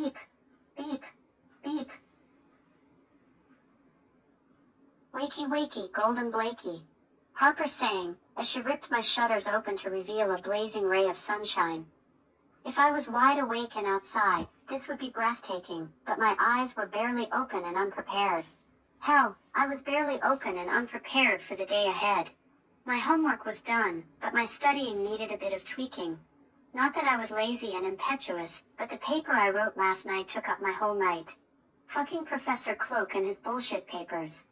[0.00, 0.16] Beep.
[0.78, 1.04] Beep.
[1.62, 1.90] Beep.
[5.12, 6.86] Wakey wakey, golden Blakey.
[7.34, 11.84] Harper sang, as she ripped my shutters open to reveal a blazing ray of sunshine.
[12.64, 16.86] If I was wide awake and outside, this would be breathtaking, but my eyes were
[16.86, 18.46] barely open and unprepared.
[19.00, 22.30] Hell, I was barely open and unprepared for the day ahead.
[22.86, 26.18] My homework was done, but my studying needed a bit of tweaking.
[26.72, 30.48] Not that I was lazy and impetuous, but the paper I wrote last night took
[30.48, 31.34] up my whole night.
[31.88, 34.46] Fucking Professor Cloak and his bullshit papers.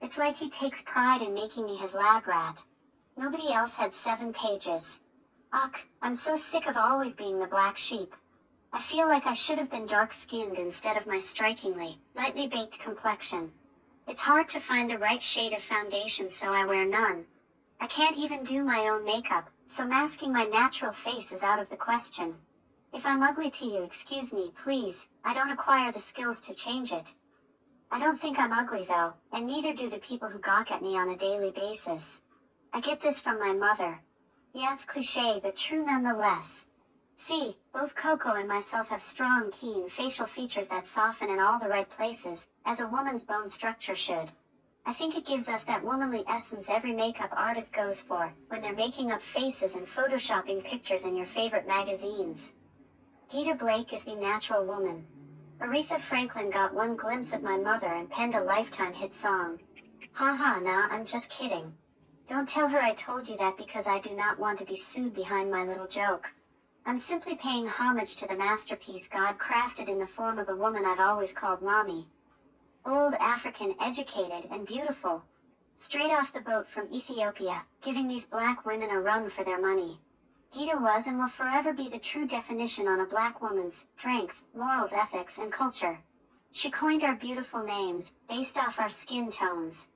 [0.00, 2.62] It's like he takes pride in making me his lab rat.
[3.16, 5.00] Nobody else had seven pages.
[5.52, 8.14] Ugh, I'm so sick of always being the black sheep.
[8.72, 13.50] I feel like I should have been dark-skinned instead of my strikingly, lightly baked complexion.
[14.06, 17.26] It's hard to find the right shade of foundation so I wear none.
[17.80, 21.70] I can't even do my own makeup, so masking my natural face is out of
[21.70, 22.34] the question.
[22.92, 26.92] If I'm ugly to you excuse me please, I don't acquire the skills to change
[26.92, 27.14] it.
[27.88, 30.98] I don't think I'm ugly though, and neither do the people who gawk at me
[30.98, 32.22] on a daily basis.
[32.72, 34.00] I get this from my mother.
[34.52, 36.66] Yes, cliche, but true nonetheless.
[37.14, 41.68] See, both Coco and myself have strong, keen facial features that soften in all the
[41.68, 44.32] right places, as a woman's bone structure should.
[44.86, 48.72] I think it gives us that womanly essence every makeup artist goes for, when they're
[48.72, 52.52] making up faces and photoshopping pictures in your favorite magazines.
[53.30, 55.06] Gita Blake is the natural woman,
[55.60, 59.60] Aretha Franklin got one glimpse of my mother and penned a lifetime hit song.
[60.12, 61.74] Haha, nah, I'm just kidding.
[62.26, 65.12] Don't tell her I told you that because I do not want to be sued
[65.12, 66.32] behind my little joke.
[66.86, 70.86] I'm simply paying homage to the masterpiece God crafted in the form of a woman
[70.86, 72.08] I've always called mommy.
[72.86, 75.22] Old African, educated, and beautiful.
[75.76, 80.00] Straight off the boat from Ethiopia, giving these black women a run for their money.
[80.50, 84.92] Gita was and will forever be the true definition on a black woman's strength, morals,
[84.92, 85.98] ethics, and culture.
[86.50, 89.88] She coined our beautiful names, based off our skin tones.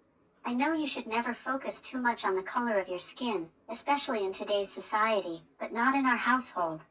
[0.45, 4.23] I know you should never focus too much on the color of your skin, especially
[4.25, 6.85] in today's society, but not in our household.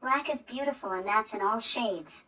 [0.00, 2.24] Black is beautiful and that's in all shades.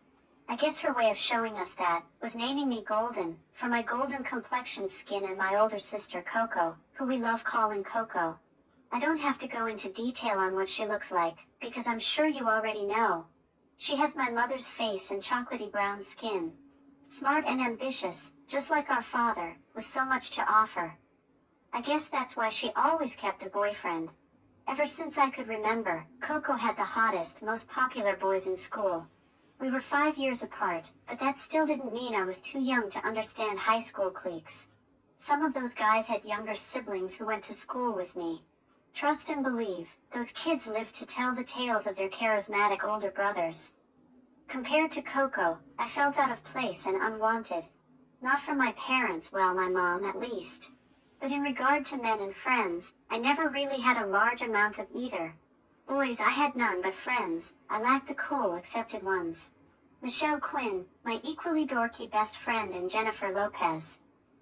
[0.51, 4.25] I guess her way of showing us that was naming me Golden, for my golden
[4.25, 8.39] complexion skin and my older sister Coco, who we love calling Coco.
[8.91, 12.25] I don't have to go into detail on what she looks like, because I'm sure
[12.25, 13.27] you already know.
[13.77, 16.55] She has my mother's face and chocolatey brown skin.
[17.07, 20.97] Smart and ambitious, just like our father, with so much to offer.
[21.75, 24.09] I guess that's why she always kept a boyfriend.
[24.67, 29.07] Ever since I could remember, Coco had the hottest, most popular boys in school.
[29.61, 33.05] We were five years apart, but that still didn't mean I was too young to
[33.07, 34.69] understand high school cliques.
[35.17, 38.45] Some of those guys had younger siblings who went to school with me,
[38.99, 43.75] Trust and believe, those kids lived to tell the tales of their charismatic older brothers.
[44.49, 47.67] Compared to Coco, I felt out of place and unwanted.
[48.21, 50.73] Not from my parents, well my mom at least.
[51.21, 54.89] But in regard to men and friends, I never really had a large amount of
[54.93, 55.37] either.
[55.88, 59.53] Boys I had none but friends, I lacked the cool accepted ones.
[60.03, 63.99] Michelle Quinn, my equally dorky best friend and Jennifer Lopez.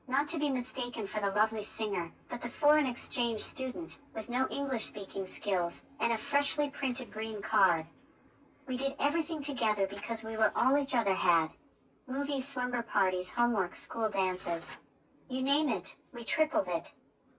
[0.08, 4.48] Not to be mistaken for the lovely singer, but the foreign exchange student, with no
[4.48, 7.86] English-speaking skills, and a freshly printed green card.
[8.66, 11.50] We did everything together because we were all each other had.
[12.08, 14.78] Movies, slumber parties, homework, school dances.
[15.28, 16.90] You name it, we tripled it.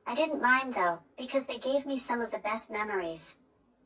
[0.05, 3.35] I didn't mind though, because they gave me some of the best memories.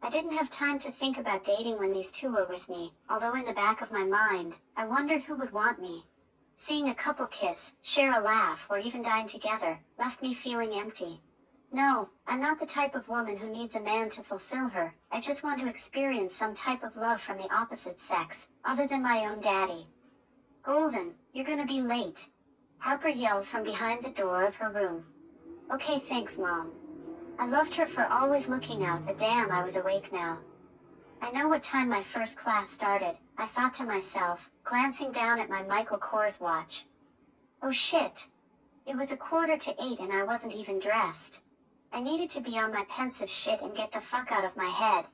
[0.04, 3.36] I didn't have time to think about dating when these two were with me, although
[3.36, 6.08] in the back of my mind, I wondered who would want me.
[6.56, 11.22] Seeing a couple kiss, share a laugh, or even dine together, left me feeling empty.
[11.72, 15.20] No, I'm not the type of woman who needs a man to fulfill her, I
[15.20, 19.26] just want to experience some type of love from the opposite sex, other than my
[19.26, 19.88] own daddy.
[20.64, 22.28] Golden, you're gonna be late.
[22.80, 25.06] Harper yelled from behind the door of her room.
[25.72, 26.72] Okay thanks mom.
[27.42, 30.38] I loved her for always looking out, but damn I was awake now.
[31.24, 35.50] I know what time my first class started, I thought to myself, glancing down at
[35.50, 36.86] my Michael Kors watch.
[37.64, 38.28] Oh shit.
[38.86, 41.44] It was a quarter to eight and I wasn't even dressed.
[41.92, 44.70] I needed to be on my pensive shit and get the fuck out of my
[44.70, 45.08] head.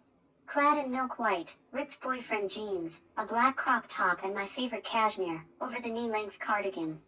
[0.48, 5.46] Clad in milk white, ripped boyfriend jeans, a black crop top and my favorite cashmere,
[5.62, 7.00] over the knee-length cardigan.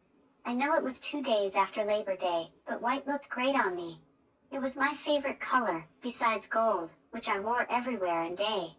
[0.46, 4.00] I know it was two days after Labor Day, but white looked great on me.
[4.51, 8.75] It was my favorite color, besides gold, which I wore everywhere and day.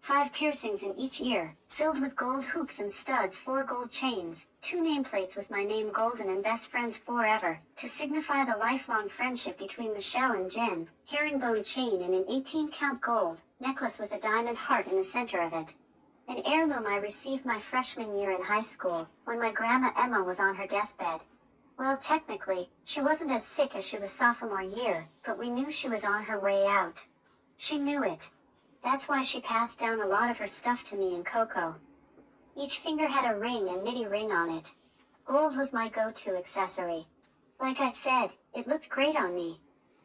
[0.00, 4.78] Five piercings in each ear, filled with gold hoops and studs, four gold chains, two
[4.78, 9.92] nameplates with my name golden and best friends forever, to signify the lifelong friendship between
[9.92, 14.88] Michelle and Jen, herringbone chain and an 18 count gold necklace with a diamond heart
[14.88, 15.74] in the center of it.
[16.26, 20.40] An heirloom I received my freshman year in high school, when my grandma Emma was
[20.40, 21.20] on her deathbed.
[21.78, 25.88] Well, technically, she wasn't as sick as she was sophomore year, but we knew she
[25.88, 27.06] was on her way out.
[27.56, 28.28] She knew it.
[28.82, 31.76] That's why she passed down a lot of her stuff to me and Coco.
[32.56, 34.74] Each finger had a ring and midi ring on it.
[35.24, 37.06] Gold was my go-to accessory.
[37.60, 39.60] Like I said, it looked great on me.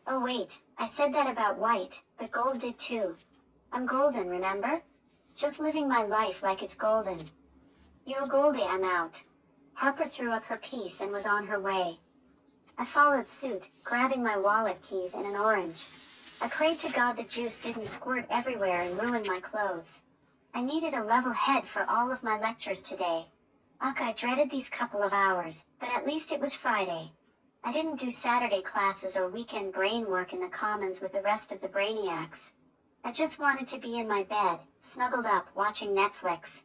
[0.05, 3.15] Oh wait, I said that about white, but gold did too.
[3.71, 4.79] I'm golden, remember?
[5.33, 7.17] Just living my life like it's golden.
[8.05, 9.23] You're Goldie, I'm out.
[9.75, 11.99] Harper threw up her piece and was on her way.
[12.77, 15.85] I followed suit, grabbing my wallet keys and an orange.
[16.41, 20.01] I prayed to God the juice didn't squirt everywhere and ruin my clothes.
[20.53, 23.25] I needed a level head for all of my lectures today.
[23.81, 27.11] Ugh, I dreaded these couple of hours, but at least it was Friday.
[27.63, 31.51] I didn't do Saturday classes or weekend brain work in the commons with the rest
[31.51, 32.51] of the brainiacs.
[33.03, 36.63] I just wanted to be in my bed, snuggled up, watching Netflix.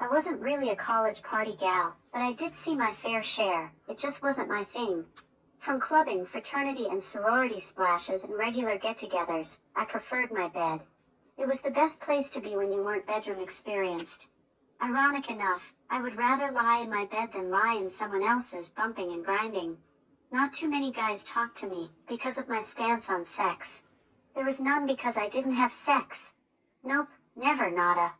[0.00, 3.98] I wasn't really a college party gal, but I did see my fair share, it
[3.98, 5.04] just wasn't my thing.
[5.58, 10.80] From clubbing, fraternity and sorority splashes and regular get-togethers, I preferred my bed.
[11.36, 14.30] It was the best place to be when you weren't bedroom experienced.
[14.82, 19.12] Ironic enough, I would rather lie in my bed than lie in someone else's bumping
[19.12, 19.76] and grinding.
[20.32, 23.84] Not too many guys talked to me, because of my stance on sex.
[24.34, 26.32] There was none because I didn't have sex.
[26.82, 28.14] Nope, never nada.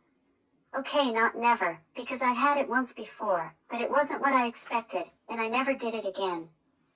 [0.74, 5.04] Okay, not never, because I had it once before, but it wasn't what I expected,
[5.28, 6.48] and I never did it again.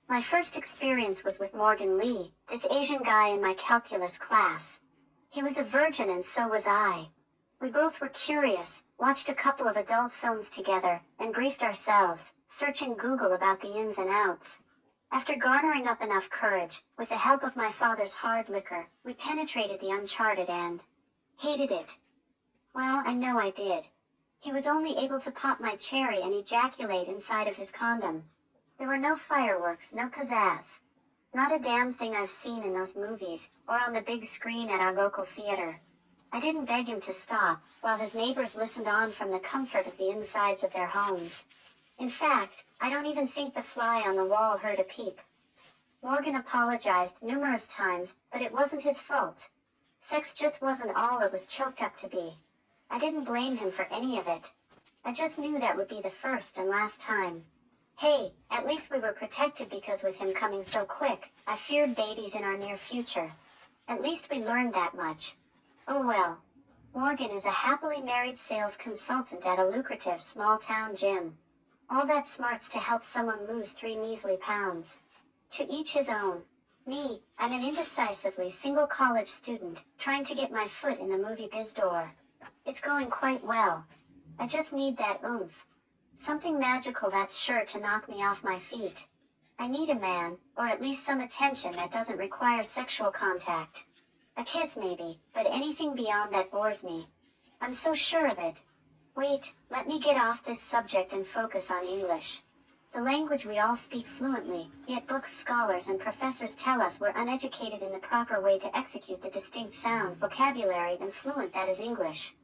[0.09, 4.79] My first experience was with Morgan Lee, this Asian guy in my calculus class.
[5.29, 7.09] He was a virgin and so was I.
[7.61, 12.95] We both were curious, watched a couple of adult films together, and briefed ourselves, searching
[12.95, 14.59] Google about the ins and outs.
[15.11, 19.79] After garnering up enough courage, with the help of my father's hard liquor, we penetrated
[19.79, 20.81] the uncharted and
[21.37, 21.97] hated it.
[22.77, 23.87] Well, I know I did.
[24.39, 28.29] He was only able to pop my cherry and ejaculate inside of his condom.
[28.77, 30.79] There were no fireworks, no pizzazz.
[31.33, 34.79] Not a damn thing I've seen in those movies, or on the big screen at
[34.79, 35.81] our local theater.
[36.31, 39.97] I didn't beg him to stop, while his neighbors listened on from the comfort of
[39.97, 41.47] the insides of their homes.
[41.97, 45.19] In fact, I don't even think the fly on the wall heard a peep.
[46.03, 49.49] Morgan apologized numerous times, but it wasn't his fault.
[49.97, 52.37] Sex just wasn't all it was choked up to be.
[52.89, 54.51] I didn't blame him for any of it.
[55.03, 57.43] I just knew that would be the first and last time.
[57.97, 62.35] Hey, at least we were protected because with him coming so quick, I feared babies
[62.35, 63.31] in our near future.
[63.87, 65.35] At least we learned that much.
[65.87, 66.41] Oh well.
[66.93, 71.37] Morgan is a happily married sales consultant at a lucrative small town gym.
[71.89, 74.97] All that smarts to help someone lose three measly pounds.
[75.51, 76.43] To each his own.
[76.85, 81.49] Me, I'm an indecisively single college student, trying to get my foot in the movie
[81.51, 82.11] biz door.
[82.67, 83.85] It's going quite well.
[84.37, 85.65] I just need that oomph.
[86.15, 89.07] Something magical that's sure to knock me off my feet.
[89.57, 93.85] I need a man, or at least some attention that doesn't require sexual contact.
[94.35, 97.07] A kiss maybe, but anything beyond that bores me.
[97.61, 98.61] I'm so sure of it.
[99.15, 102.41] Wait, let me get off this subject and focus on English.
[102.93, 107.81] The language we all speak fluently, yet books scholars and professors tell us we're uneducated
[107.81, 112.35] in the proper way to execute the distinct sound, vocabulary and fluent that is English.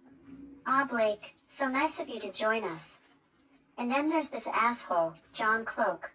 [0.65, 3.01] Ah Blake, so nice of you to join us.
[3.77, 6.11] And then there's this asshole, John Cloak.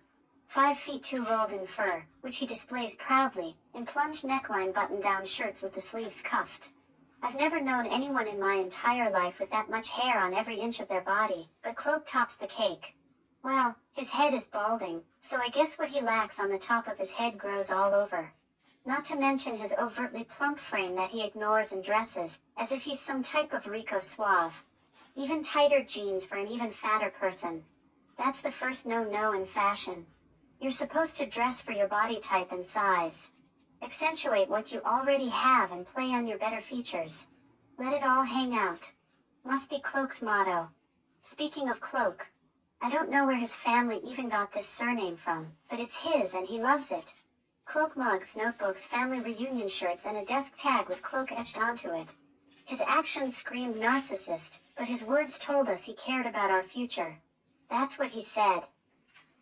[0.47, 5.61] Five feet two rolled in fur, which he displays proudly, in plunged neckline button-down shirts
[5.63, 6.71] with the sleeves cuffed.
[7.23, 10.81] I've never known anyone in my entire life with that much hair on every inch
[10.81, 12.95] of their body, but Cloak tops the cake.
[13.43, 16.97] Well, his head is balding, so I guess what he lacks on the top of
[16.97, 18.33] his head grows all over.
[18.89, 22.99] Not to mention his overtly plump frame that he ignores and dresses, as if he's
[22.99, 24.65] some type of Rico suave.
[25.15, 27.67] Even tighter jeans for an even fatter person.
[28.17, 30.07] That's the first no-no in fashion.
[30.59, 33.31] You're supposed to dress for your body type and size.
[33.83, 37.27] Accentuate what you already have and play on your better features.
[37.77, 38.91] Let it all hang out.
[39.45, 40.71] Must be Cloak's motto.
[41.21, 42.27] Speaking of Cloak,
[42.81, 46.47] I don't know where his family even got this surname from, but it's his and
[46.47, 47.13] he loves it.
[47.69, 52.09] Cloak mugs, notebooks, family reunion shirts and a desk tag with Cloak etched onto it.
[52.65, 57.19] His actions screamed narcissist, but his words told us he cared about our future.
[57.69, 58.61] That's what he said.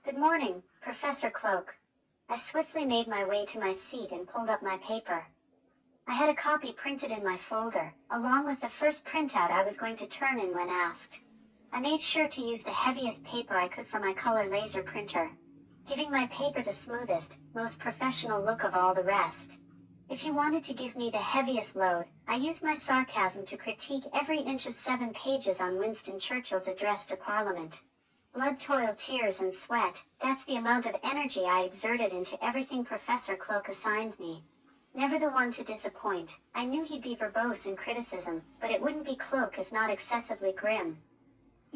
[0.04, 1.76] Good morning, Professor Cloak.
[2.28, 5.25] I swiftly made my way to my seat and pulled up my paper.
[6.09, 9.76] I had a copy printed in my folder, along with the first printout I was
[9.76, 11.23] going to turn in when asked.
[11.73, 15.30] I made sure to use the heaviest paper I could for my color laser printer,
[15.87, 19.61] giving my paper the smoothest, most professional look of all the rest.
[20.09, 24.05] If he wanted to give me the heaviest load, I used my sarcasm to critique
[24.12, 27.83] every inch of seven pages on Winston Churchill's address to Parliament.
[28.35, 33.37] Blood, toil, tears, and sweat, that's the amount of energy I exerted into everything Professor
[33.37, 34.45] Cloak assigned me.
[34.95, 39.07] Never the one to disappoint, I knew he'd be verbose in criticism, but it wouldn't
[39.07, 40.99] be Cloak if not excessively grim.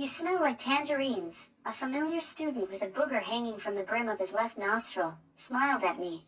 [0.00, 4.18] You smell like tangerines, a familiar student with a booger hanging from the brim of
[4.18, 6.26] his left nostril, smiled at me.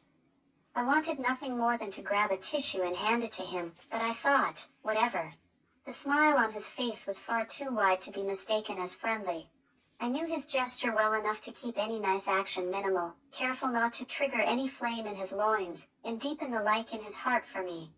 [0.74, 4.02] I wanted nothing more than to grab a tissue and hand it to him, but
[4.02, 5.32] I thought, whatever.
[5.86, 9.48] The smile on his face was far too wide to be mistaken as friendly.
[9.98, 14.04] I knew his gesture well enough to keep any nice action minimal, careful not to
[14.04, 17.90] trigger any flame in his loins, and deepen the like in his heart for me.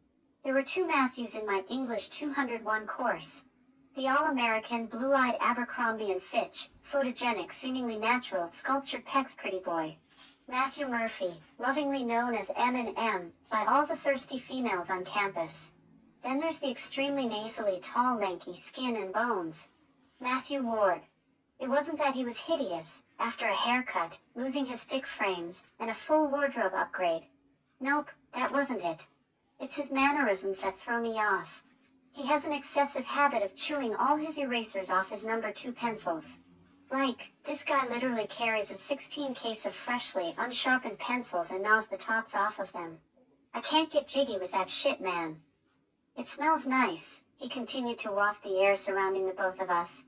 [0.45, 3.47] There were two Matthews in my English 201 course.
[3.97, 9.97] The all-American, blue-eyed Abercrombie and Fitch, photogenic, seemingly natural, sculptured pecs pretty boy,
[10.49, 15.71] Matthew Murphy, lovingly known as M&M by all the thirsty females on campus.
[16.25, 19.69] Then there's the extremely nasally tall lanky skin and bones.
[20.19, 21.03] Matthew Ward.
[21.61, 25.95] It wasn't that he was hideous, after a haircut, losing his thick frames, and a
[25.95, 27.27] full wardrobe upgrade.
[27.79, 29.07] Nope, that wasn't it.
[29.61, 31.63] It's his mannerisms that throw me off.
[32.15, 36.39] He has an excessive habit of chewing all his erasers off his number two pencils.
[36.89, 41.97] Like, this guy literally carries a 16 case of freshly unsharpened pencils and gnaws the
[41.97, 43.01] tops off of them.
[43.53, 45.43] I can't get jiggy with that shit, man.
[46.17, 50.05] It smells nice, he continued to waft the air surrounding the both of us.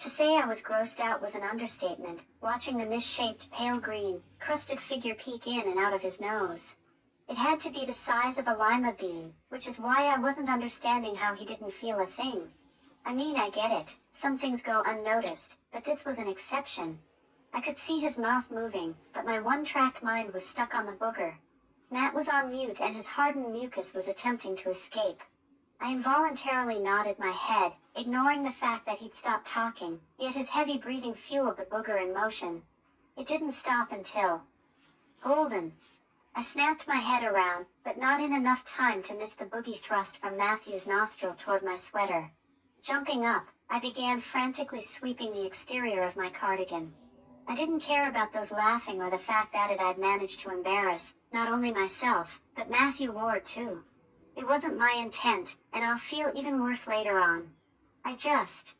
[0.00, 4.80] To say I was grossed out was an understatement, watching the misshaped pale green, crusted
[4.80, 6.76] figure peek in and out of his nose.
[7.32, 10.50] It had to be the size of a lima bean, which is why I wasn't
[10.50, 12.52] understanding how he didn't feel a thing.
[13.06, 16.98] I mean I get it, some things go unnoticed, but this was an exception.
[17.54, 21.32] I could see his mouth moving, but my one-tracked mind was stuck on the booger.
[21.90, 25.22] Matt was on mute and his hardened mucus was attempting to escape.
[25.80, 30.76] I involuntarily nodded my head, ignoring the fact that he'd stopped talking, yet his heavy
[30.76, 32.60] breathing fueled the booger in motion.
[33.16, 34.42] It didn't stop until...
[35.22, 35.72] Golden.
[36.34, 40.18] I snapped my head around, but not in enough time to miss the boogie thrust
[40.18, 42.32] from Matthew's nostril toward my sweater.
[42.80, 46.94] Jumping up, I began frantically sweeping the exterior of my cardigan.
[47.46, 51.16] I didn't care about those laughing or the fact that it I'd managed to embarrass,
[51.32, 53.84] not only myself, but Matthew Ward too.
[54.34, 57.52] It wasn't my intent, and I'll feel even worse later on.
[58.04, 58.76] I just...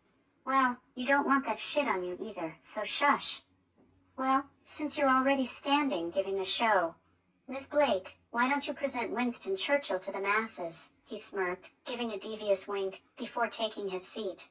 [0.47, 3.42] Well, you don't want that shit on you either, so shush.
[4.16, 6.94] Well, since you're already standing giving a show.
[7.49, 10.90] Miss Blake, why don't you present Winston Churchill to the masses?
[11.04, 14.49] He smirked, giving a devious wink, before taking his seat.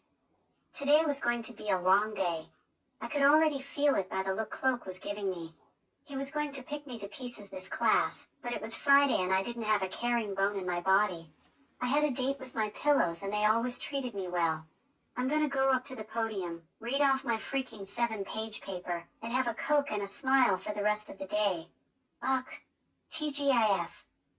[0.73, 2.49] Today was going to be a long day.
[2.99, 5.55] I could already feel it by the look Cloak was giving me.
[6.03, 9.31] He was going to pick me to pieces this class, but it was Friday and
[9.31, 11.31] I didn't have a caring bone in my body.
[11.79, 14.65] I had a date with my pillows and they always treated me well.
[15.15, 19.47] I'm gonna go up to the podium, read off my freaking seven-page paper, and have
[19.47, 21.69] a Coke and a smile for the rest of the day.
[22.21, 22.45] Ugh.
[23.11, 23.89] TGIF.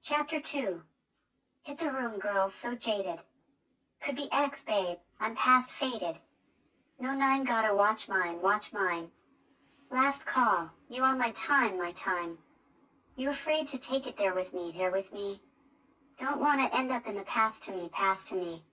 [0.01, 0.81] Chapter 2.
[1.65, 3.19] Hit the room, girl, so jaded.
[4.01, 6.17] Could be ex babe, I'm past faded.
[6.99, 9.11] No nine gotta watch mine, watch mine.
[9.91, 10.71] Last call.
[10.89, 12.39] You on my time, my time.
[13.15, 15.43] You afraid to take it there with me, there with me?
[16.19, 18.65] Don't wanna end up in the past to me, past to me.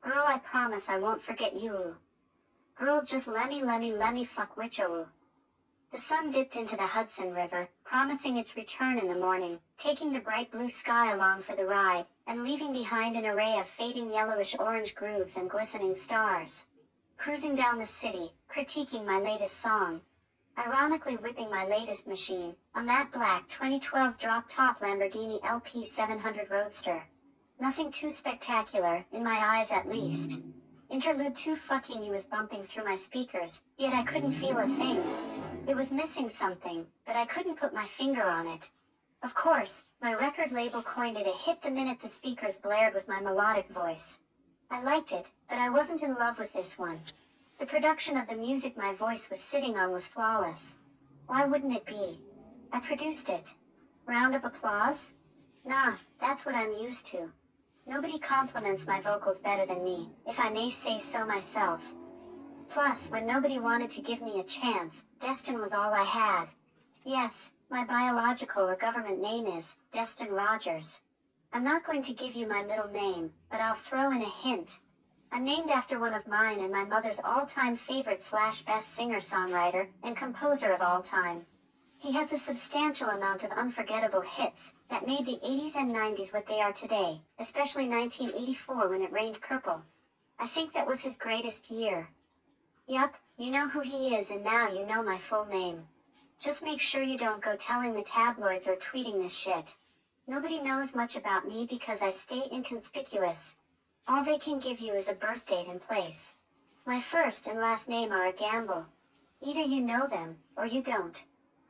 [0.00, 1.96] Girl, I promise I won't forget you.
[2.76, 5.08] Girl, just lemme, lemme, lemme fuck witcho.
[5.94, 10.18] The sun dipped into the Hudson River, promising its return in the morning, taking the
[10.18, 14.96] bright blue sky along for the ride, and leaving behind an array of fading yellowish-orange
[14.96, 16.66] grooves and glistening stars.
[17.16, 20.00] Cruising down the city, critiquing my latest song.
[20.58, 27.04] Ironically whipping my latest machine, a matte black 2012 drop-top Lamborghini LP 700 Roadster.
[27.60, 30.42] Nothing too spectacular, in my eyes at least.
[30.90, 35.00] Interlude 2 fucking you was bumping through my speakers, yet I couldn't feel a thing.
[35.66, 38.68] It was missing something, but I couldn't put my finger on it.
[39.22, 43.08] Of course, my record label coined it a hit the minute the speakers blared with
[43.08, 44.18] my melodic voice.
[44.70, 47.00] I liked it, but I wasn't in love with this one.
[47.58, 50.76] The production of the music my voice was sitting on was flawless.
[51.28, 52.20] Why wouldn't it be?
[52.70, 53.54] I produced it.
[54.04, 55.14] Round of applause?
[55.64, 57.30] Nah, that's what I'm used to.
[57.86, 61.82] Nobody compliments my vocals better than me, if I may say so myself.
[62.68, 66.48] Plus, when nobody wanted to give me a chance, Destin was all I had.
[67.04, 71.02] Yes, my biological or government name is Destin Rogers.
[71.52, 74.80] I'm not going to give you my middle name, but I'll throw in a hint.
[75.30, 80.16] I'm named after one of mine and my mother's all-time favorite slash best singer-songwriter and
[80.16, 81.46] composer of all time.
[81.98, 86.46] He has a substantial amount of unforgettable hits that made the 80s and 90s what
[86.46, 89.82] they are today, especially 1984 when it rained purple.
[90.38, 92.08] I think that was his greatest year.
[92.86, 95.88] Yup, you know who he is and now you know my full name.
[96.38, 99.74] Just make sure you don't go telling the tabloids or tweeting this shit.
[100.26, 103.56] Nobody knows much about me because I stay inconspicuous.
[104.06, 106.36] All they can give you is a birth date and place.
[106.84, 108.84] My first and last name are a gamble.
[109.40, 111.24] Either you know them, or you don't.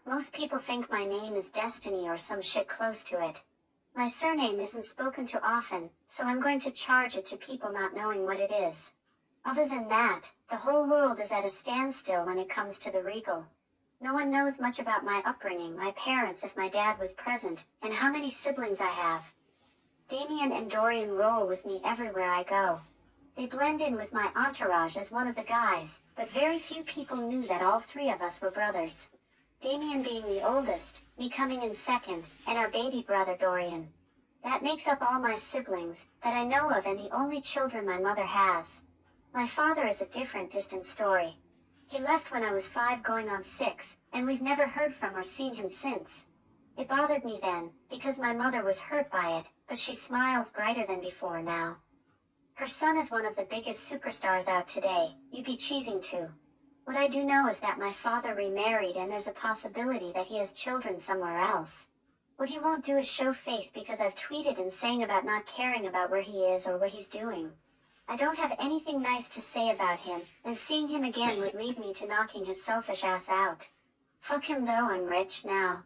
[0.05, 3.41] Most people think my name is Destiny or some shit close to it.
[3.95, 7.95] My surname isn't spoken to often, so I'm going to charge it to people not
[7.95, 8.95] knowing what it is.
[9.47, 13.03] Other than that, the whole world is at a standstill when it comes to the
[13.03, 13.45] regal.
[14.01, 17.93] No one knows much about my upbringing, my parents if my dad was present, and
[17.93, 19.33] how many siblings I have.
[20.09, 22.81] Damien and Dorian roll with me everywhere I go.
[23.37, 27.17] They blend in with my entourage as one of the guys, but very few people
[27.17, 29.11] knew that all three of us were brothers.
[29.61, 33.93] Damien being the oldest, me coming in second, and our baby brother Dorian.
[34.43, 37.99] That makes up all my siblings, that I know of and the only children my
[37.99, 38.84] mother has.
[39.35, 41.37] My father is a different distant story.
[41.89, 45.25] He left when I was five going on six, and we've never heard from or
[45.25, 46.27] seen him since.
[46.79, 50.87] It bothered me then, because my mother was hurt by it, but she smiles brighter
[50.87, 51.79] than before now.
[52.53, 56.29] Her son is one of the biggest superstars out today, you'd be cheesing too.
[56.85, 60.39] What I do know is that my father remarried and there's a possibility that he
[60.39, 61.89] has children somewhere else.
[62.37, 65.89] What he won't do is show face because I've tweeted and saying about not caring
[65.89, 67.51] about where he is or what he's doing.
[68.07, 71.79] I don't have anything nice to say about him, and seeing him again would lead
[71.79, 73.69] me to knocking his selfish ass out.
[74.21, 75.85] Fuck him though, I'm rich now.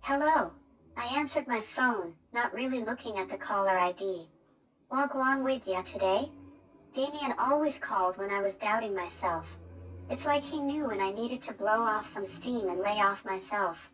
[0.00, 0.52] Hello.
[0.96, 4.28] I answered my phone, not really looking at the caller ID.
[4.90, 6.30] Wagwan with ya today?
[6.94, 9.58] Damien always called when I was doubting myself.
[10.08, 13.24] It's like he knew when I needed to blow off some steam and lay off
[13.24, 13.90] myself.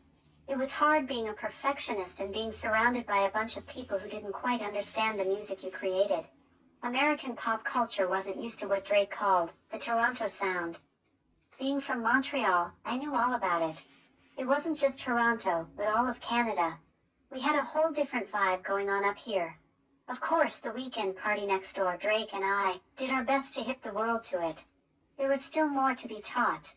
[0.47, 4.09] It was hard being a perfectionist and being surrounded by a bunch of people who
[4.09, 6.25] didn't quite understand the music you created.
[6.83, 10.79] American pop culture wasn't used to what Drake called the Toronto sound.
[11.59, 13.85] Being from Montreal, I knew all about it.
[14.39, 16.79] It wasn't just Toronto, but all of Canada.
[17.31, 19.59] We had a whole different vibe going on up here.
[20.09, 23.83] Of course, the Weeknd party next door, Drake and I, did our best to hip
[23.83, 24.65] the world to it.
[25.19, 26.75] There was still more to be taught.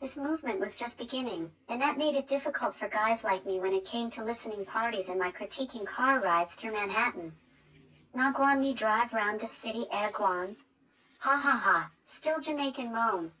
[0.00, 3.72] This movement was just beginning, and that made it difficult for guys like me when
[3.72, 7.36] it came to listening parties and my critiquing car rides through Manhattan.
[8.16, 10.54] Nagwan me drive round to city air Airguan.
[11.18, 13.32] Ha ha ha, still Jamaican moan.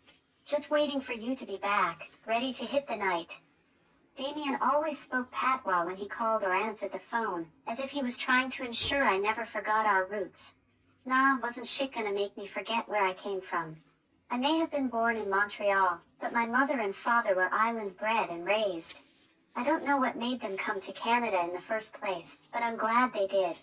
[0.44, 3.38] Just waiting for you to be back, ready to hit the night.
[4.16, 8.16] Damien always spoke Patwa when he called or answered the phone, as if he was
[8.16, 10.54] trying to ensure I never forgot our roots.
[11.06, 13.76] Nah, wasn't shit gonna make me forget where I came from.
[14.28, 18.28] I may have been born in Montreal, but my mother and father were island bred
[18.28, 19.04] and raised.
[19.54, 22.76] I don't know what made them come to Canada in the first place, but I'm
[22.76, 23.56] glad they did.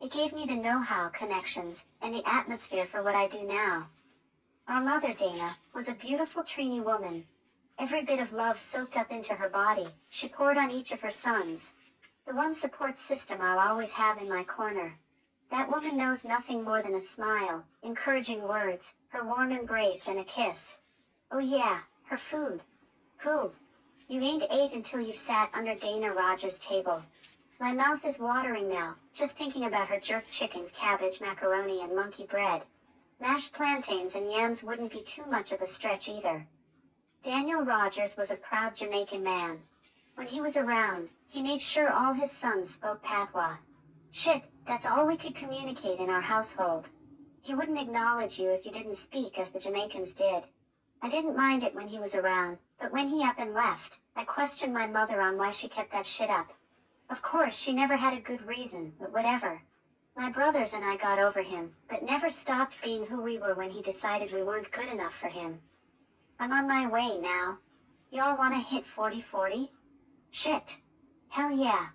[0.00, 3.88] It gave me the know-how connections, and the atmosphere for what I do now.
[4.66, 7.26] Our mother, Dana, was a beautiful Trini woman,
[7.80, 11.10] Every bit of love soaked up into her body, she poured on each of her
[11.10, 11.72] sons.
[12.26, 14.92] The one support system I'll always have in my corner.
[15.50, 20.24] That woman knows nothing more than a smile, encouraging words, her warm embrace and a
[20.24, 20.80] kiss.
[21.32, 22.60] Oh yeah, her food.
[23.20, 23.50] Who?
[24.08, 27.02] You ain't ate until you sat under Dana Rogers' table.
[27.60, 32.24] My mouth is watering now, just thinking about her jerk chicken, cabbage, macaroni, and monkey
[32.24, 32.64] bread.
[33.20, 36.46] Mashed plantains and yams wouldn't be too much of a stretch either.
[37.22, 39.60] Daniel Rogers was a proud Jamaican man.
[40.14, 43.58] When he was around, he made sure all his sons spoke patois.
[44.10, 46.88] Shit, that's all we could communicate in our household.
[47.42, 50.44] He wouldn't acknowledge you if you didn't speak as the Jamaicans did.
[51.02, 54.24] I didn't mind it when he was around, but when he up and left, I
[54.24, 56.54] questioned my mother on why she kept that shit up.
[57.10, 59.60] Of course, she never had a good reason, but whatever.
[60.16, 63.70] My brothers and I got over him, but never stopped being who we were when
[63.70, 65.60] he decided we weren't good enough for him.
[66.38, 67.58] I'm on my way now.
[68.12, 69.70] Y'all wanna hit 40-40?
[70.30, 70.76] Shit.
[71.30, 71.88] Hell yeah.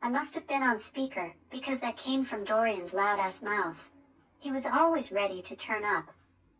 [0.00, 3.90] I must have been on speaker, because that came from Dorian's loud-ass mouth.
[4.38, 6.06] He was always ready to turn up.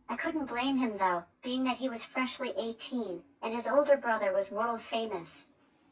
[0.07, 4.33] I couldn't blame him though, being that he was freshly 18, and his older brother
[4.33, 5.47] was world famous.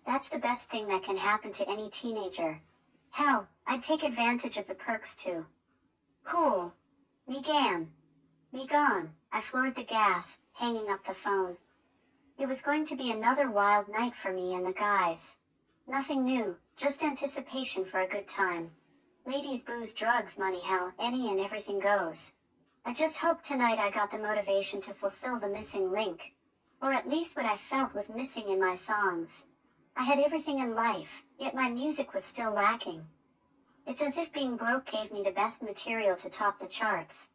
[0.06, 2.62] That's the best thing that can happen to any teenager.
[3.10, 5.46] Hell, I'd take advantage of the perks too.
[6.24, 6.74] Cool.
[7.28, 7.92] Me gan.
[8.52, 9.14] Me gone.
[9.32, 11.58] I floored the gas, hanging up the phone.
[12.38, 15.38] It was going to be another wild night for me and the guys.
[15.88, 18.72] Nothing new, just anticipation for a good time.
[19.26, 22.34] Ladies, booze, drugs, money, hell, any and everything goes.
[22.86, 26.34] I just hope tonight I got the motivation to fulfill the missing link.
[26.82, 29.46] Or at least what I felt was missing in my songs.
[29.98, 33.08] I had everything in life, yet my music was still lacking.
[33.88, 37.30] It's as if being broke gave me the best material to top the charts.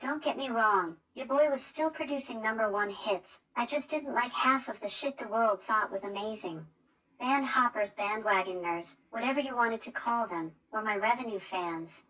[0.00, 4.14] Don't get me wrong, your boy was still producing number one hits, I just didn't
[4.14, 6.66] like half of the shit the world thought was amazing.
[7.20, 12.02] Band hoppers, bandwagoners, whatever you wanted to call them, were my revenue fans.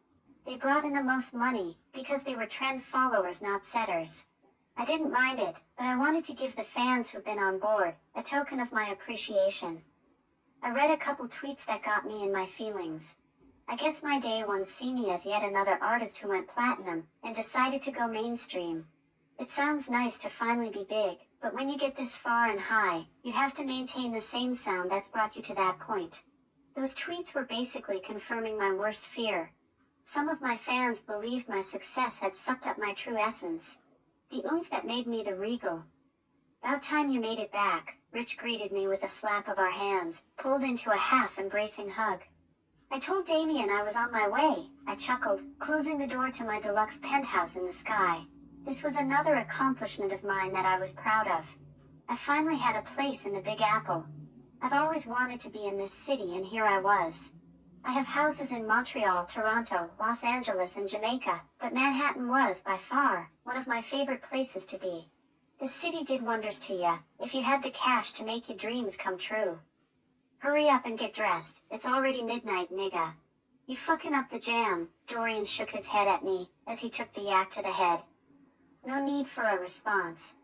[0.46, 4.26] They brought in the most money, because they were trend followers not setters.
[4.76, 7.94] I didn't mind it, but I wanted to give the fans who've been on board,
[8.14, 9.82] a token of my appreciation.
[10.66, 13.14] I read a couple tweets that got me in my feelings.
[13.68, 17.36] I guess my day ones see me as yet another artist who went platinum, and
[17.36, 18.84] decided to go mainstream.
[19.38, 23.06] It sounds nice to finally be big, but when you get this far and high,
[23.22, 26.24] you have to maintain the same sound that's brought you to that point.
[26.74, 29.52] Those tweets were basically confirming my worst fear.
[30.02, 33.78] Some of my fans believed my success had sucked up my true essence,
[34.32, 35.84] the oomph that made me the regal.
[36.64, 40.22] About time you made it back, Rich greeted me with a slap of our hands,
[40.38, 42.22] pulled into a half-embracing hug.
[42.90, 46.60] I told Damien I was on my way, I chuckled, closing the door to my
[46.60, 48.24] deluxe penthouse in the sky.
[48.64, 51.44] This was another accomplishment of mine that I was proud of.
[52.08, 54.06] I finally had a place in the Big Apple.
[54.62, 57.32] I've always wanted to be in this city and here I was.
[57.84, 63.30] I have houses in Montreal, Toronto, Los Angeles, and Jamaica, but Manhattan was, by far,
[63.44, 65.08] one of my favorite places to be.
[65.58, 68.98] The city did wonders to ya, if you had the cash to make your dreams
[68.98, 69.58] come true.
[70.38, 73.14] Hurry up and get dressed, it's already midnight, nigga.
[73.66, 77.22] You fucking up the jam, Dorian shook his head at me, as he took the
[77.22, 78.02] yak to the head.
[78.84, 80.34] No need for a response.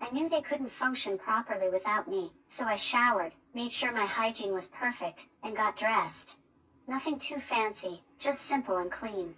[0.00, 4.54] I knew they couldn't function properly without me, so I showered, made sure my hygiene
[4.54, 6.38] was perfect, and got dressed.
[6.86, 9.34] Nothing too fancy, just simple and clean.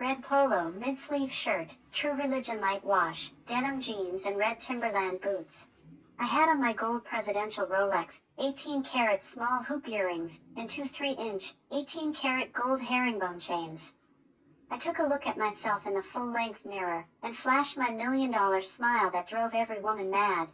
[0.00, 5.66] Red polo, mid-sleeve shirt, True Religion light wash, denim jeans and red Timberland boots.
[6.18, 11.52] I had on my gold presidential Rolex, 18 karat small hoop earrings, and two 3-inch,
[11.70, 13.92] 18 karat gold herringbone chains.
[14.70, 19.10] I took a look at myself in the full-length mirror, and flashed my million-dollar smile
[19.10, 20.48] that drove every woman mad.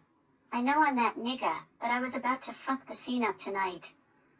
[0.52, 3.92] I know I'm that nigga, but I was about to fuck the scene up tonight.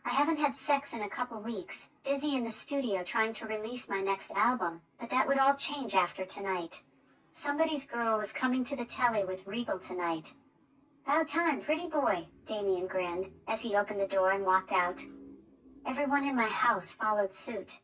[0.07, 3.89] I haven't had sex in a couple weeks, busy in the studio trying to release
[3.89, 6.81] my next album, but that would all change after tonight.
[7.33, 10.33] Somebody's girl was coming to the telly with Regal tonight.
[11.05, 15.03] About time, pretty boy, Damien grinned, as he opened the door and walked out.
[15.85, 17.81] Everyone in my house followed suit,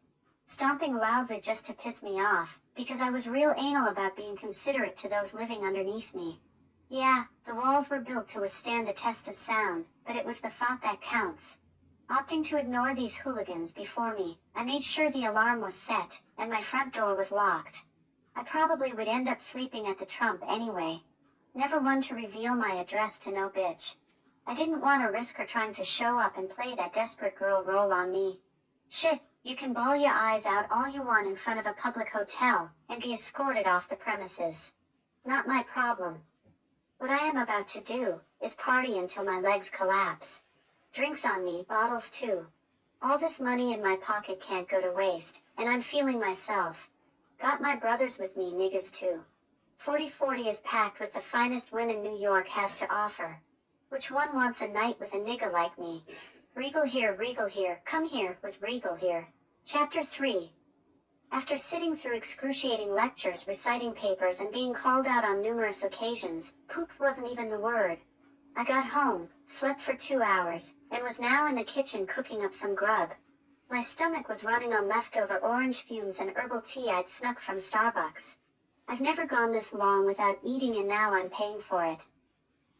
[0.47, 4.97] stomping loudly just to piss me off, because I was real anal about being considerate
[4.99, 6.41] to those living underneath me.
[6.89, 10.51] Yeah, the walls were built to withstand the test of sound, but it was the
[10.51, 11.59] thought that counts.
[12.13, 16.51] Opting to ignore these hooligans before me, I made sure the alarm was set, and
[16.51, 17.87] my front door was locked.
[18.37, 21.05] I probably would end up sleeping at the Trump anyway.
[21.55, 23.97] Never one to reveal my address to no bitch.
[24.47, 27.65] I didn't want to risk her trying to show up and play that desperate girl
[27.65, 28.41] role on me.
[28.91, 32.11] Shit, you can bawl your eyes out all you want in front of a public
[32.11, 34.75] hotel, and be escorted off the premises.
[35.25, 36.21] Not my problem.
[36.99, 40.42] What I am about to do, is party until my legs collapse.
[40.93, 42.47] Drinks on me, bottles too.
[43.01, 46.91] All this money in my pocket can't go to waste, and I'm feeling myself.
[47.41, 49.25] Got my brothers with me niggas too.
[49.79, 53.41] 4040 is packed with the finest women New York has to offer.
[53.89, 56.05] Which one wants a night with a nigga like me?
[56.55, 59.27] Regal here, Regal here, come here, with Regal here.
[59.65, 60.53] Chapter 3
[61.31, 66.91] After sitting through excruciating lectures, reciting papers, and being called out on numerous occasions, poop
[67.01, 67.99] wasn't even the word.
[68.55, 72.53] I got home, slept for two hours, and was now in the kitchen cooking up
[72.53, 73.15] some grub.
[73.71, 78.37] My stomach was running on leftover orange fumes and herbal tea I'd snuck from Starbucks.
[78.87, 82.01] I've never gone this long without eating and now I'm paying for it.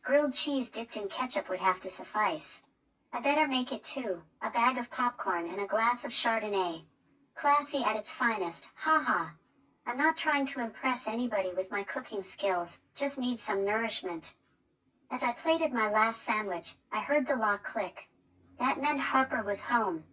[0.03, 2.61] Grilled cheese dipped in ketchup would have to suffice.
[3.11, 6.85] I better make it too, a bag of popcorn and a glass of Chardonnay.
[7.35, 9.31] Classy at its finest, haha.
[9.87, 14.35] I'm not trying to impress anybody with my cooking skills, just need some nourishment.
[15.13, 18.09] As I plated my last sandwich, I heard the lock click.
[18.59, 20.05] That meant Harper was home.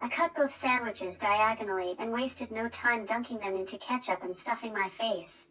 [0.00, 4.72] I cut both sandwiches diagonally and wasted no time dunking them into ketchup and stuffing
[4.72, 5.48] my face.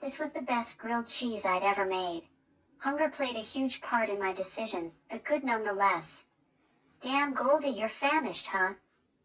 [0.00, 2.30] This was the best grilled cheese I'd ever made.
[2.78, 6.24] Hunger played a huge part in my decision, but good nonetheless.
[7.02, 8.72] Damn Goldie, you're famished, huh?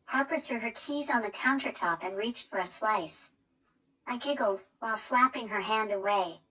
[0.08, 3.32] Harper threw her keys on the countertop and reached for a slice.
[4.06, 6.42] I giggled, while slapping her hand away.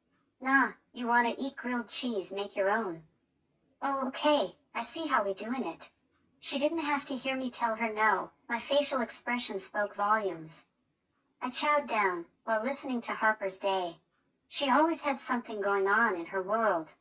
[0.42, 3.02] Nah, you wanna eat grilled cheese, make your own.
[3.82, 5.90] Oh okay, I see how we doing it.
[6.38, 10.64] She didn't have to hear me tell her no, my facial expression spoke volumes.
[11.42, 14.00] I chowed down, while listening to Harper's day.
[14.48, 16.94] She always had something going on in her world.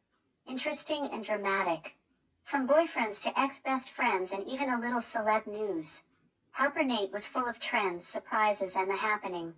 [0.46, 1.96] Interesting and dramatic.
[2.44, 6.04] From boyfriends to ex-best friends and even a little celeb news.
[6.52, 9.54] Harper Nate was full of trends, surprises and the happening.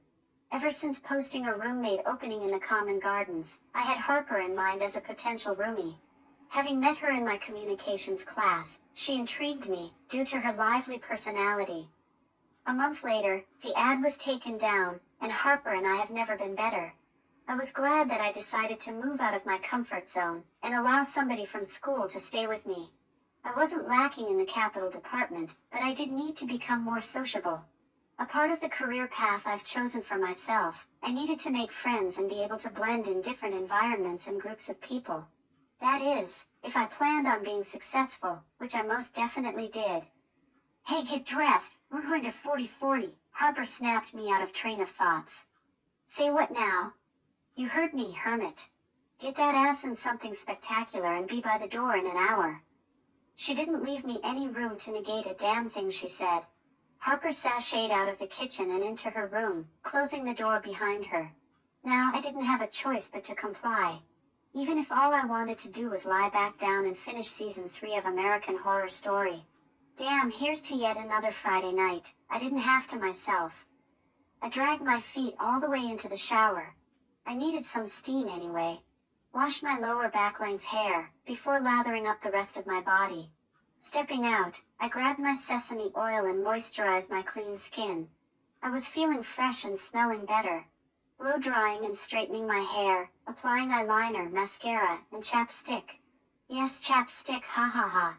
[0.54, 4.84] Ever since posting a roommate opening in the Common Gardens, I had Harper in mind
[4.84, 5.96] as a potential roomie.
[6.50, 11.88] Having met her in my communications class, she intrigued me, due to her lively personality.
[12.66, 16.54] A month later, the ad was taken down, and Harper and I have never been
[16.54, 16.96] better.
[17.48, 21.04] I was glad that I decided to move out of my comfort zone, and allow
[21.04, 22.92] somebody from school to stay with me.
[23.46, 27.64] I wasn't lacking in the capital department, but I did need to become more sociable.
[28.22, 32.20] A part of the career path I've chosen for myself, I needed to make friends
[32.20, 35.26] and be able to blend in different environments and groups of people.
[35.80, 40.06] That is, if I planned on being successful, which I most definitely did.
[40.86, 45.48] Hey, get dressed, we're going to 4040, Harper snapped me out of train of thoughts.
[46.06, 46.94] Say what now?
[47.56, 48.70] You heard me, hermit.
[49.18, 52.62] Get that ass in something spectacular and be by the door in an hour.
[53.36, 56.44] She didn't leave me any room to negate a damn thing she said.
[57.02, 61.32] Harper sashayed out of the kitchen and into her room, closing the door behind her.
[61.84, 64.04] Now I didn't have a choice but to comply.
[64.54, 67.96] Even if all I wanted to do was lie back down and finish season 3
[67.96, 69.44] of American Horror Story.
[69.98, 73.66] Damn, here's to yet another Friday night, I didn't have to myself.
[74.40, 76.76] I dragged my feet all the way into the shower.
[77.26, 78.80] I needed some steam anyway.
[79.34, 83.32] Washed my lower back length hair, before lathering up the rest of my body.
[83.84, 88.12] Stepping out, I grabbed my sesame oil and moisturized my clean skin.
[88.62, 90.68] I was feeling fresh and smelling better
[91.18, 96.00] blow drying and straightening my hair, applying eyeliner, mascara, and chapstick.
[96.48, 98.18] Yes, chapstick, ha ha ha.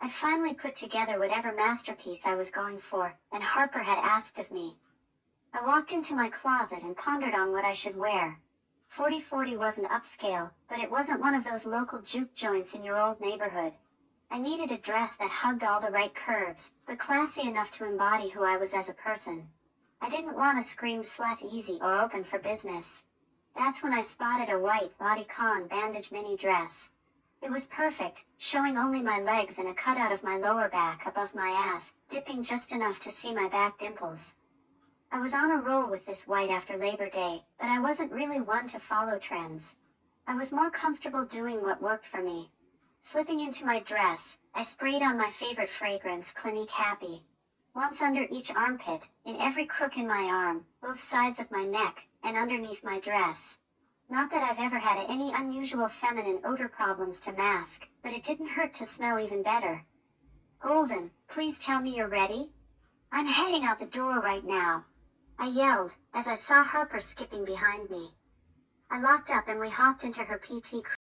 [0.00, 4.50] I finally put together whatever masterpiece I was going for, and Harper had asked of
[4.50, 4.76] me.
[5.52, 8.40] I walked into my closet and pondered on what I should wear.
[8.88, 13.20] 4040 wasn't upscale, but it wasn't one of those local juke joints in your old
[13.20, 13.74] neighborhood.
[14.32, 18.28] I needed a dress that hugged all the right curves, but classy enough to embody
[18.28, 19.50] who I was as a person.
[20.00, 23.06] I didn't want to scream slut easy or open for business.
[23.56, 26.90] That's when I spotted a white bodycon bandage mini dress.
[27.42, 31.34] It was perfect, showing only my legs and a cutout of my lower back above
[31.34, 34.36] my ass, dipping just enough to see my back dimples.
[35.10, 38.40] I was on a roll with this white after Labor Day, but I wasn't really
[38.40, 39.74] one to follow trends.
[40.28, 42.52] I was more comfortable doing what worked for me.
[43.02, 47.24] Slipping into my dress, I sprayed on my favorite fragrance, Clinique Happy,
[47.74, 52.06] once under each armpit, in every crook in my arm, both sides of my neck,
[52.22, 53.58] and underneath my dress.
[54.10, 58.48] Not that I've ever had any unusual feminine odor problems to mask, but it didn't
[58.48, 59.86] hurt to smell even better.
[60.60, 62.52] Golden, please tell me you're ready?
[63.10, 64.84] I'm heading out the door right now.
[65.38, 68.14] I yelled, as I saw Harper skipping behind me.
[68.90, 70.84] I locked up and we hopped into her PT